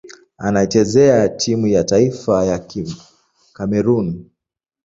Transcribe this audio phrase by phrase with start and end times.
[0.37, 2.65] Anachezea timu ya taifa ya
[3.53, 4.29] Kamerun.